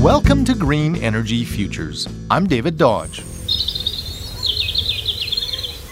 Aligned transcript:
Welcome 0.00 0.44
to 0.44 0.54
Green 0.54 0.94
Energy 0.94 1.44
Futures. 1.44 2.06
I'm 2.30 2.46
David 2.46 2.78
Dodge. 2.78 3.18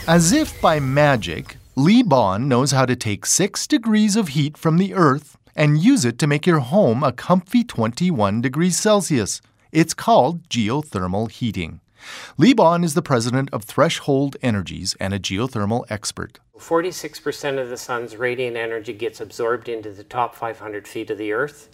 As 0.07 0.31
if 0.31 0.61
by 0.61 0.79
magic, 0.79 1.57
Lee 1.75 2.05
Bon 2.05 2.47
knows 2.47 2.71
how 2.71 2.87
to 2.87 2.95
take 2.95 3.27
6 3.27 3.67
degrees 3.67 4.15
of 4.15 4.29
heat 4.29 4.57
from 4.57 4.79
the 4.79 4.95
Earth 4.95 5.37
and 5.57 5.83
use 5.83 6.05
it 6.05 6.21
to 6.21 6.29
make 6.29 6.47
your 6.47 6.61
home 6.61 7.03
a 7.03 7.11
comfy 7.11 7.65
21 7.65 8.41
degrees 8.41 8.79
Celsius. 8.79 9.41
It's 9.73 9.93
called 9.93 10.49
geothermal 10.49 11.29
heating. 11.29 11.81
Lee 12.39 12.55
Bon 12.55 12.85
is 12.85 12.95
the 12.95 13.03
president 13.03 13.51
of 13.53 13.65
Threshold 13.65 14.37
Energies 14.41 14.95
and 15.01 15.15
a 15.15 15.19
geothermal 15.19 15.85
expert. 15.91 16.39
46% 16.57 17.61
of 17.61 17.71
the 17.71 17.77
sun's 17.77 18.15
radiant 18.15 18.57
energy 18.57 18.93
gets 18.93 19.21
absorbed 19.21 19.69
into 19.69 19.91
the 19.91 20.05
top 20.05 20.37
500 20.37 20.87
feet 20.87 21.11
of 21.11 21.19
the 21.19 21.33
Earth. 21.33 21.71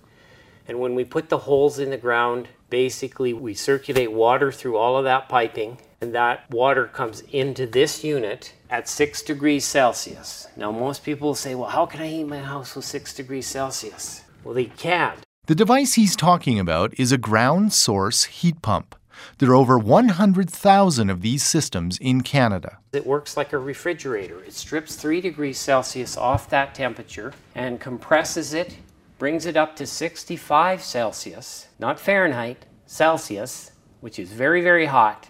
And 0.68 0.78
when 0.78 0.94
we 0.94 1.04
put 1.04 1.28
the 1.28 1.38
holes 1.38 1.78
in 1.78 1.90
the 1.90 1.96
ground, 1.96 2.48
basically 2.70 3.32
we 3.32 3.54
circulate 3.54 4.12
water 4.12 4.52
through 4.52 4.76
all 4.76 4.96
of 4.96 5.04
that 5.04 5.28
piping, 5.28 5.78
and 6.00 6.14
that 6.14 6.50
water 6.50 6.86
comes 6.86 7.22
into 7.32 7.66
this 7.66 8.02
unit 8.04 8.54
at 8.70 8.88
6 8.88 9.22
degrees 9.22 9.64
Celsius. 9.64 10.48
Now, 10.56 10.70
most 10.72 11.04
people 11.04 11.28
will 11.28 11.34
say, 11.34 11.54
well, 11.54 11.68
how 11.68 11.86
can 11.86 12.00
I 12.00 12.08
heat 12.08 12.24
my 12.24 12.38
house 12.38 12.74
with 12.74 12.84
6 12.84 13.14
degrees 13.14 13.46
Celsius? 13.46 14.22
Well, 14.44 14.54
they 14.54 14.64
can't. 14.66 15.18
The 15.46 15.54
device 15.54 15.94
he's 15.94 16.16
talking 16.16 16.58
about 16.58 16.98
is 16.98 17.12
a 17.12 17.18
ground 17.18 17.72
source 17.72 18.24
heat 18.24 18.62
pump. 18.62 18.94
There 19.38 19.50
are 19.50 19.54
over 19.54 19.78
100,000 19.78 21.10
of 21.10 21.20
these 21.20 21.44
systems 21.44 21.98
in 21.98 22.22
Canada. 22.22 22.78
It 22.92 23.06
works 23.06 23.36
like 23.36 23.52
a 23.52 23.58
refrigerator. 23.58 24.42
It 24.42 24.54
strips 24.54 24.96
3 24.96 25.20
degrees 25.20 25.58
Celsius 25.58 26.16
off 26.16 26.48
that 26.50 26.74
temperature 26.74 27.32
and 27.54 27.80
compresses 27.80 28.54
it 28.54 28.76
brings 29.22 29.46
it 29.46 29.56
up 29.56 29.76
to 29.76 29.86
65 29.86 30.82
Celsius, 30.82 31.68
not 31.78 32.00
Fahrenheit, 32.00 32.66
Celsius, 32.86 33.70
which 34.00 34.18
is 34.18 34.32
very, 34.32 34.60
very 34.60 34.86
hot. 34.86 35.28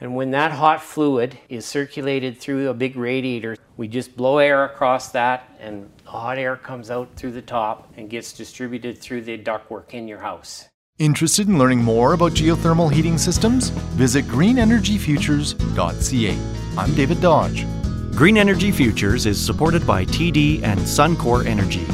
And 0.00 0.16
when 0.16 0.30
that 0.30 0.52
hot 0.52 0.82
fluid 0.82 1.36
is 1.50 1.66
circulated 1.66 2.38
through 2.38 2.70
a 2.70 2.74
big 2.74 2.96
radiator, 2.96 3.58
we 3.76 3.86
just 3.86 4.16
blow 4.16 4.38
air 4.38 4.64
across 4.64 5.10
that 5.10 5.54
and 5.60 5.90
hot 6.06 6.38
air 6.38 6.56
comes 6.56 6.90
out 6.90 7.14
through 7.16 7.32
the 7.32 7.42
top 7.42 7.92
and 7.98 8.08
gets 8.08 8.32
distributed 8.32 8.96
through 8.96 9.20
the 9.20 9.36
ductwork 9.36 9.92
in 9.92 10.08
your 10.08 10.20
house. 10.20 10.66
Interested 10.98 11.46
in 11.46 11.58
learning 11.58 11.84
more 11.84 12.14
about 12.14 12.32
geothermal 12.32 12.90
heating 12.90 13.18
systems? 13.18 13.68
Visit 13.98 14.24
greenenergyfutures.ca. 14.24 16.38
I'm 16.78 16.94
David 16.94 17.20
Dodge. 17.20 17.66
Green 18.16 18.38
Energy 18.38 18.72
Futures 18.72 19.26
is 19.26 19.38
supported 19.38 19.86
by 19.86 20.06
TD 20.06 20.62
and 20.62 20.80
Suncor 20.80 21.44
Energy. 21.44 21.84